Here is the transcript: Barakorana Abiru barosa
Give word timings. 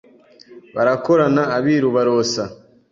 Barakorana 0.75 1.43
Abiru 1.57 1.87
barosa 1.95 2.43